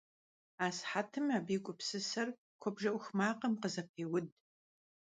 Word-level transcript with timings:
Асыхьэтым 0.65 1.25
абы 1.37 1.51
и 1.57 1.57
гупсысэр 1.63 2.27
куэбжэ 2.61 2.89
Iух 2.91 3.05
макъым 3.17 3.53
къызэпеуд. 3.61 4.25